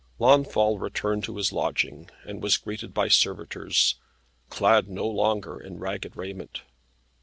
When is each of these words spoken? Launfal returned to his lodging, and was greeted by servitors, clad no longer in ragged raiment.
Launfal 0.17 0.79
returned 0.79 1.23
to 1.25 1.35
his 1.37 1.51
lodging, 1.53 2.09
and 2.25 2.41
was 2.41 2.57
greeted 2.57 2.91
by 2.91 3.07
servitors, 3.07 3.99
clad 4.49 4.89
no 4.89 5.05
longer 5.07 5.59
in 5.59 5.77
ragged 5.77 6.17
raiment. 6.17 6.63